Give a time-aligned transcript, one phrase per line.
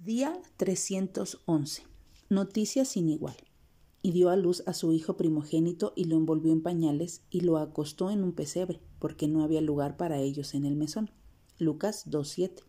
[0.00, 1.82] Día 311.
[2.30, 3.34] Noticia sin igual.
[4.00, 7.58] Y dio a luz a su hijo primogénito y lo envolvió en pañales y lo
[7.58, 11.10] acostó en un pesebre, porque no había lugar para ellos en el mesón.
[11.58, 12.62] Lucas 2.7.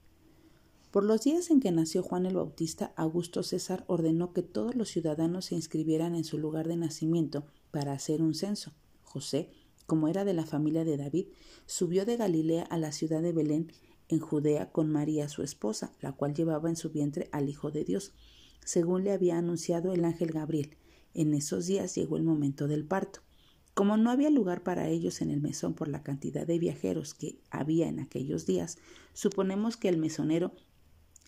[0.89, 4.89] Por los días en que nació Juan el Bautista, Augusto César ordenó que todos los
[4.89, 8.73] ciudadanos se inscribieran en su lugar de nacimiento para hacer un censo.
[9.03, 9.51] José,
[9.85, 11.27] como era de la familia de David,
[11.67, 13.71] subió de Galilea a la ciudad de Belén
[14.09, 17.85] en Judea con María su esposa, la cual llevaba en su vientre al Hijo de
[17.85, 18.11] Dios,
[18.65, 20.75] según le había anunciado el ángel Gabriel.
[21.13, 23.21] En esos días llegó el momento del parto.
[23.73, 27.39] Como no había lugar para ellos en el mesón por la cantidad de viajeros que
[27.49, 28.77] había en aquellos días,
[29.13, 30.51] suponemos que el mesonero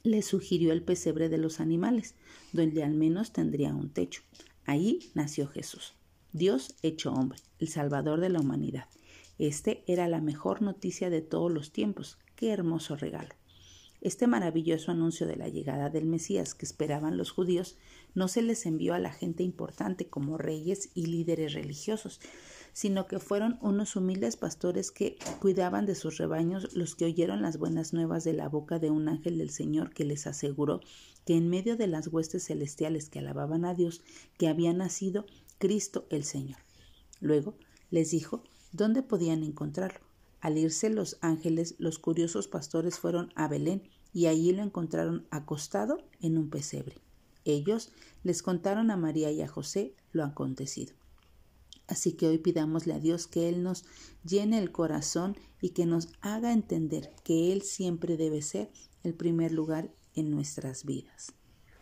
[0.03, 2.15] le sugirió el pesebre de los animales,
[2.51, 4.23] donde al menos tendría un techo.
[4.65, 5.93] Ahí nació Jesús,
[6.33, 8.85] Dios hecho hombre, el Salvador de la humanidad.
[9.41, 13.33] Este era la mejor noticia de todos los tiempos, Qué hermoso regalo.
[13.99, 17.75] Este maravilloso anuncio de la llegada del Mesías que esperaban los judíos
[18.13, 22.19] no se les envió a la gente importante como reyes y líderes religiosos,
[22.71, 27.57] sino que fueron unos humildes pastores que cuidaban de sus rebaños los que oyeron las
[27.57, 30.81] buenas nuevas de la boca de un ángel del Señor que les aseguró
[31.25, 34.03] que en medio de las huestes celestiales que alababan a Dios,
[34.37, 35.25] que había nacido
[35.57, 36.59] Cristo el Señor.
[37.19, 37.55] Luego
[37.89, 39.99] les dijo dónde podían encontrarlo
[40.41, 45.99] al irse los ángeles, los curiosos pastores fueron a Belén y allí lo encontraron acostado
[46.19, 46.97] en un pesebre.
[47.45, 47.91] Ellos
[48.23, 50.93] les contaron a María y a José lo acontecido.
[51.87, 53.85] Así que hoy pidámosle a Dios que Él nos
[54.23, 58.71] llene el corazón y que nos haga entender que Él siempre debe ser
[59.03, 61.33] el primer lugar en nuestras vidas.